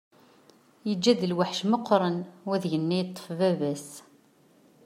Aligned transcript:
Yeǧǧa-d 0.87 1.21
lweḥc 1.31 1.59
meqqren 1.71 2.17
wadeg-nni 2.47 2.97
yeṭṭef 2.99 3.27
baba-s. 3.39 3.87